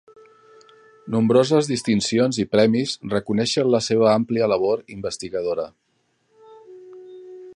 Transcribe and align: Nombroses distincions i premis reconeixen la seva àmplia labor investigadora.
Nombroses 1.15 1.69
distincions 1.71 2.39
i 2.43 2.45
premis 2.55 2.95
reconeixen 3.13 3.69
la 3.75 3.83
seva 3.89 4.09
àmplia 4.15 4.49
labor 4.55 4.83
investigadora. 4.97 5.69